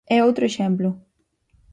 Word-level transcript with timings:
E 0.13 0.17
outro 0.27 0.43
exemplo. 0.51 0.89